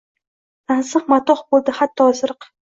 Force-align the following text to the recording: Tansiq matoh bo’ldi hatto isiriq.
Tansiq 0.71 1.11
matoh 1.13 1.45
bo’ldi 1.53 1.77
hatto 1.81 2.09
isiriq. 2.17 2.51